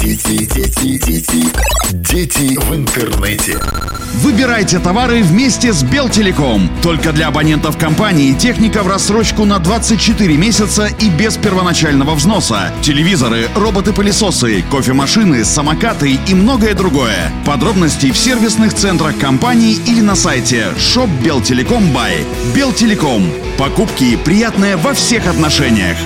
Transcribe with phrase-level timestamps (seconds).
[0.00, 1.52] Дети, дети, дети,
[1.92, 3.58] дети в интернете.
[4.22, 6.70] Выбирайте товары вместе с Белтелеком.
[6.82, 12.72] Только для абонентов компании техника в рассрочку на 24 месяца и без первоначального взноса.
[12.80, 17.30] Телевизоры, роботы-пылесосы, кофемашины, самокаты и многое другое.
[17.44, 22.24] Подробности в сервисных центрах компании или на сайте shopbeltelecom by
[22.54, 23.30] Белтелеком.
[23.58, 25.98] Покупки приятные во всех отношениях.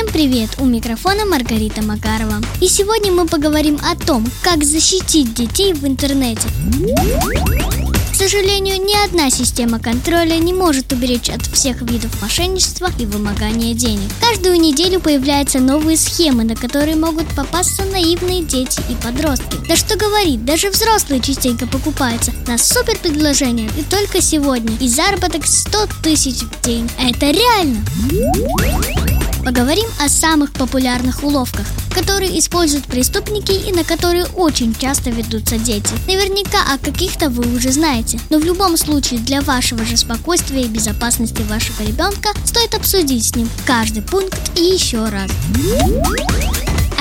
[0.00, 0.48] Всем привет!
[0.58, 2.40] У микрофона Маргарита Макарова.
[2.62, 6.48] И сегодня мы поговорим о том, как защитить детей в интернете.
[8.10, 13.74] К сожалению, ни одна система контроля не может уберечь от всех видов мошенничества и вымогания
[13.74, 14.10] денег.
[14.22, 19.58] Каждую неделю появляются новые схемы, на которые могут попасться наивные дети и подростки.
[19.68, 24.74] Да что говорить, даже взрослые частенько покупаются на супер предложения и только сегодня.
[24.80, 26.88] И заработок 100 тысяч в день.
[26.98, 27.84] Это реально!
[29.50, 35.90] Поговорим о самых популярных уловках, которые используют преступники и на которые очень часто ведутся дети.
[36.06, 40.68] Наверняка о каких-то вы уже знаете, но в любом случае для вашего же спокойствия и
[40.68, 45.32] безопасности вашего ребенка стоит обсудить с ним каждый пункт и еще раз.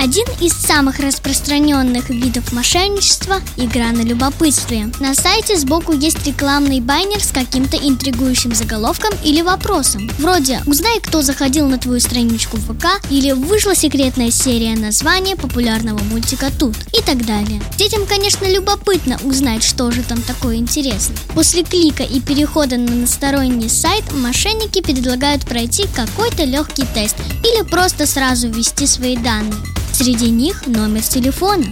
[0.01, 4.89] Один из самых распространенных видов мошенничества– игра на любопытстве.
[5.01, 10.09] На сайте сбоку есть рекламный байнер с каким-то интригующим заголовком или вопросом.
[10.17, 15.99] Вроде «Узнай, кто заходил на твою страничку в ВК» или «Вышла секретная серия названия популярного
[16.05, 17.61] мультика тут» и так далее.
[17.77, 21.17] Детям, конечно, любопытно узнать, что же там такое интересное.
[21.35, 28.07] После клика и перехода на насторонний сайт мошенники предлагают пройти какой-то легкий тест или просто
[28.07, 29.59] сразу ввести свои данные.
[29.99, 31.65] Среди них номер телефона.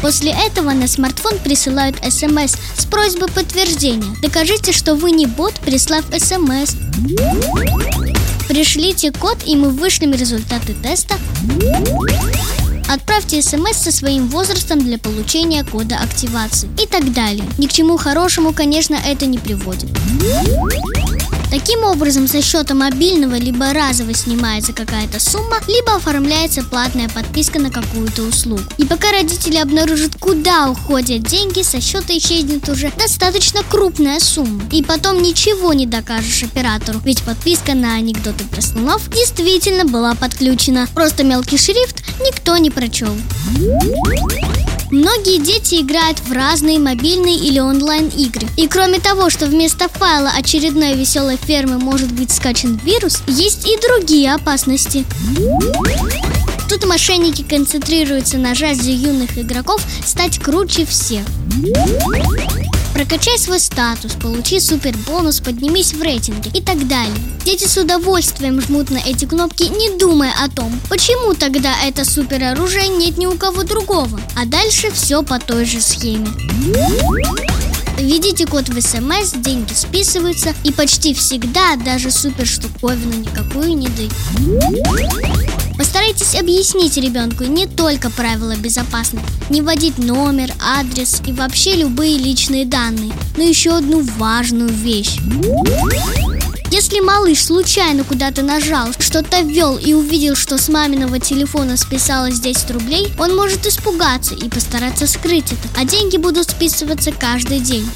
[0.00, 4.14] После этого на смартфон присылают смс с просьбой подтверждения.
[4.22, 6.76] Докажите, что вы не бот, прислав смс.
[8.46, 11.16] Пришлите код, и мы вышлем результаты теста.
[12.88, 17.44] Отправьте смс со своим возрастом для получения кода активации и так далее.
[17.58, 19.90] Ни к чему хорошему, конечно, это не приводит.
[21.52, 27.70] Таким образом, со счета мобильного либо разово снимается какая-то сумма, либо оформляется платная подписка на
[27.70, 28.62] какую-то услугу.
[28.78, 34.62] И пока родители обнаружат, куда уходят деньги, со счета исчезнет уже достаточно крупная сумма.
[34.72, 40.88] И потом ничего не докажешь оператору, ведь подписка на анекдоты про слонов действительно была подключена.
[40.94, 43.14] Просто мелкий шрифт никто не прочел.
[44.92, 48.46] Многие дети играют в разные мобильные или онлайн-игры.
[48.58, 53.78] И кроме того, что вместо файла очередной веселой фермы может быть скачан вирус, есть и
[53.80, 55.06] другие опасности.
[56.68, 61.24] Тут мошенники концентрируются на жажде юных игроков стать круче всех.
[62.94, 67.14] Прокачай свой статус, получи супер бонус, поднимись в рейтинге и так далее.
[67.44, 72.44] Дети с удовольствием жмут на эти кнопки, не думая о том, почему тогда это супер
[72.44, 74.20] оружие нет ни у кого другого.
[74.36, 76.28] А дальше все по той же схеме.
[77.98, 84.12] Введите код в смс, деньги списываются, и почти всегда даже супер штуковину никакую не дают.
[86.12, 92.66] Постарайтесь объяснить ребенку не только правила безопасности, не вводить номер, адрес и вообще любые личные
[92.66, 95.16] данные, но еще одну важную вещь.
[96.70, 102.70] Если малыш случайно куда-то нажал, что-то ввел и увидел, что с маминого телефона списалось 10
[102.72, 107.88] рублей, он может испугаться и постараться скрыть это, а деньги будут списываться каждый день.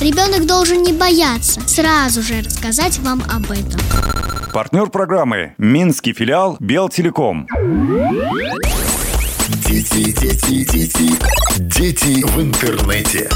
[0.00, 3.80] Ребенок должен не бояться, сразу же рассказать вам об этом.
[4.56, 7.46] Партнер программы Минский филиал Белтелеком.
[9.68, 11.12] Дети, дети, дети,
[11.58, 13.28] дети в интернете.